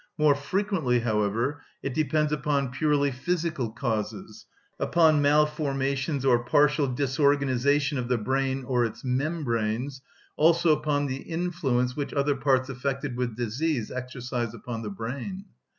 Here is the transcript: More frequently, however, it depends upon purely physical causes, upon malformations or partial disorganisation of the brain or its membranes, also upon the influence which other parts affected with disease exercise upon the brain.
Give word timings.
More 0.17 0.33
frequently, 0.33 1.01
however, 1.01 1.61
it 1.83 1.93
depends 1.93 2.31
upon 2.31 2.71
purely 2.71 3.11
physical 3.11 3.69
causes, 3.69 4.47
upon 4.79 5.21
malformations 5.21 6.25
or 6.25 6.43
partial 6.43 6.87
disorganisation 6.87 7.99
of 7.99 8.07
the 8.07 8.17
brain 8.17 8.63
or 8.63 8.83
its 8.83 9.03
membranes, 9.03 10.01
also 10.37 10.71
upon 10.75 11.05
the 11.05 11.17
influence 11.17 11.95
which 11.95 12.15
other 12.15 12.35
parts 12.35 12.67
affected 12.67 13.15
with 13.15 13.35
disease 13.37 13.91
exercise 13.91 14.55
upon 14.55 14.81
the 14.81 14.89
brain. 14.89 15.45